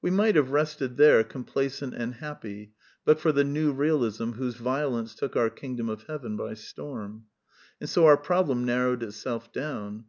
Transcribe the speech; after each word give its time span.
We 0.00 0.10
might 0.10 0.34
have 0.34 0.50
rested 0.50 0.96
there, 0.96 1.22
complacent 1.22 1.92
and 1.92 2.14
happy, 2.14 2.72
but 3.04 3.20
for 3.20 3.32
the 3.32 3.44
New 3.44 3.70
Realism 3.74 4.30
whose 4.30 4.54
violence 4.54 5.14
took 5.14 5.36
our 5.36 5.50
kingdom 5.50 5.90
of 5.90 6.04
heaven 6.04 6.38
by 6.38 6.54
storm. 6.54 7.26
And 7.78 7.86
so 7.90 8.06
our 8.06 8.16
problem 8.16 8.64
narrowed 8.64 9.02
itself 9.02 9.52
down. 9.52 10.06